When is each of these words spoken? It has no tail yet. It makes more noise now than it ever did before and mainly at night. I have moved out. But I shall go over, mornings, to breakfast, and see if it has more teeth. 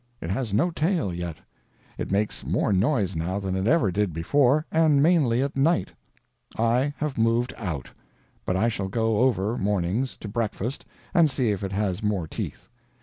It 0.19 0.31
has 0.31 0.51
no 0.51 0.71
tail 0.71 1.13
yet. 1.13 1.37
It 1.95 2.09
makes 2.11 2.43
more 2.43 2.73
noise 2.73 3.15
now 3.15 3.37
than 3.39 3.55
it 3.55 3.67
ever 3.67 3.91
did 3.91 4.13
before 4.13 4.65
and 4.71 4.99
mainly 5.03 5.43
at 5.43 5.55
night. 5.55 5.91
I 6.57 6.91
have 6.97 7.19
moved 7.19 7.53
out. 7.55 7.91
But 8.43 8.55
I 8.57 8.67
shall 8.67 8.87
go 8.87 9.19
over, 9.19 9.59
mornings, 9.59 10.17
to 10.17 10.27
breakfast, 10.27 10.85
and 11.13 11.29
see 11.29 11.51
if 11.51 11.63
it 11.63 11.73
has 11.73 12.01
more 12.01 12.27
teeth. 12.27 12.67